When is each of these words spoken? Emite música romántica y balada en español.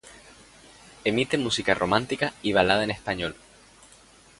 Emite 1.05 1.37
música 1.37 1.75
romántica 1.75 2.33
y 2.41 2.53
balada 2.53 2.83
en 2.83 2.89
español. 2.89 3.35